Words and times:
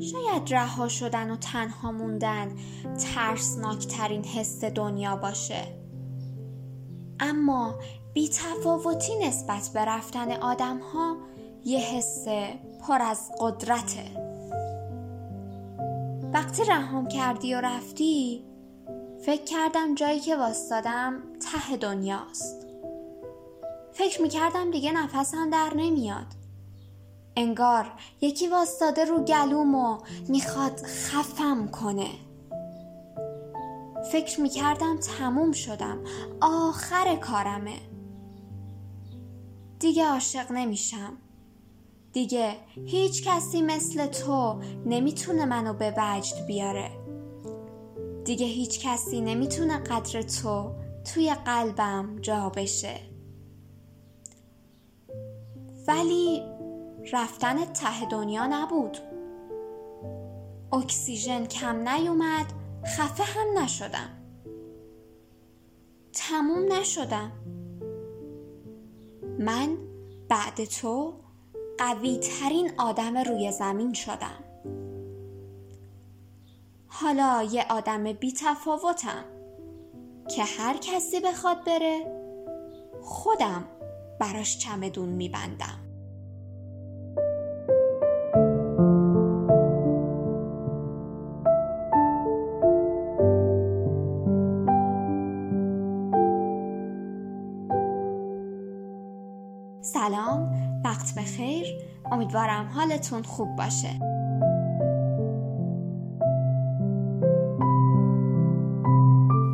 شاید 0.00 0.54
رها 0.54 0.88
شدن 0.88 1.30
و 1.30 1.36
تنها 1.36 1.92
موندن 1.92 2.52
ترسناکترین 3.14 4.24
حس 4.24 4.64
دنیا 4.64 5.16
باشه. 5.16 5.64
اما 7.20 7.74
بی 8.14 8.28
تفاوتی 8.28 9.12
نسبت 9.26 9.70
به 9.74 9.84
رفتن 9.84 10.32
آدم 10.32 10.78
ها 10.78 11.16
یه 11.64 11.78
حس 11.78 12.24
پر 12.80 13.02
از 13.02 13.30
قدرته. 13.40 14.04
وقتی 16.32 16.64
رهام 16.64 17.08
کردی 17.08 17.54
و 17.54 17.60
رفتی 17.60 18.44
فکر 19.26 19.44
کردم 19.44 19.94
جایی 19.94 20.20
که 20.20 20.36
واستادم 20.36 21.14
ته 21.40 21.76
دنیاست. 21.76 22.71
فکر 23.92 24.22
می‌کردم 24.22 24.70
دیگه 24.70 24.92
نفسم 24.92 25.50
در 25.50 25.72
نمیاد. 25.76 26.26
انگار 27.36 27.92
یکی 28.20 28.48
واستاده 28.48 29.04
رو 29.04 29.24
گلوم 29.24 29.74
و 29.74 29.98
می‌خواد 30.28 30.80
خفم 30.84 31.68
کنه. 31.68 32.08
فکر 34.12 34.40
می‌کردم 34.40 34.96
تموم 34.96 35.52
شدم. 35.52 35.98
آخر 36.40 37.16
کارمه. 37.16 37.76
دیگه 39.78 40.06
عاشق 40.06 40.52
نمیشم. 40.52 41.12
دیگه 42.12 42.56
هیچ 42.86 43.28
کسی 43.28 43.62
مثل 43.62 44.06
تو 44.06 44.60
نمی‌تونه 44.86 45.44
منو 45.44 45.72
به 45.72 45.94
وجد 45.96 46.46
بیاره. 46.46 46.90
دیگه 48.24 48.46
هیچ 48.46 48.86
کسی 48.86 49.20
نمی‌تونه 49.20 49.78
قدر 49.78 50.22
تو 50.22 50.70
توی 51.04 51.34
قلبم 51.34 52.18
جا 52.20 52.48
بشه. 52.48 53.11
ولی 55.86 56.42
رفتن 57.12 57.64
ته 57.64 58.06
دنیا 58.10 58.46
نبود. 58.46 58.98
اکسیژن 60.72 61.46
کم 61.46 61.88
نیومد 61.88 62.46
خفه 62.86 63.24
هم 63.24 63.58
نشدم. 63.58 64.08
تموم 66.12 66.72
نشدم. 66.72 67.32
من 69.38 69.78
بعد 70.28 70.64
تو 70.64 71.14
قوی 71.78 72.16
ترین 72.18 72.72
آدم 72.78 73.18
روی 73.18 73.52
زمین 73.52 73.92
شدم. 73.92 74.44
حالا 76.86 77.42
یه 77.52 77.66
آدم 77.70 78.12
بی 78.12 78.32
تفاوتم 78.32 79.24
که 80.36 80.44
هر 80.44 80.76
کسی 80.76 81.20
بخواد 81.20 81.64
بره 81.64 82.22
خودم 83.02 83.64
براش 84.20 84.58
چمدون 84.58 85.08
میبندم. 85.08 85.81
سلام 99.82 100.52
وقت 100.84 101.14
بخیر 101.14 101.66
امیدوارم 102.12 102.68
حالتون 102.74 103.22
خوب 103.22 103.56
باشه. 103.56 103.98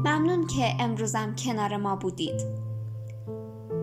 ممنون 0.04 0.46
که 0.46 0.74
امروزم 0.80 1.34
کنار 1.34 1.76
ما 1.76 1.96
بودید. 1.96 2.42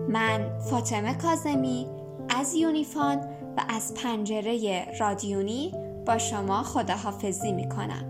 من 0.08 0.58
فاطمه 0.58 1.14
کازمی 1.14 1.86
از 2.28 2.54
یونیفان 2.54 3.18
و 3.56 3.64
از 3.68 3.94
پنجره 3.94 4.86
رادیونی 5.00 5.72
با 6.06 6.18
شما 6.18 6.62
خداحافظی 6.62 7.52
می 7.52 7.68
کنم 7.68 8.04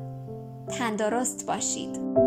تندرست 0.69 1.47
باشید. 1.47 2.26